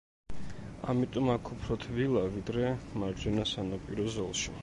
ამიტომ 0.93 1.29
აქ 1.33 1.51
უფრო 1.57 1.77
თბილა, 1.83 2.25
ვიდრე 2.37 2.73
მარჯვენა 3.03 3.47
სანაპირო 3.53 4.11
ზოლში. 4.19 4.59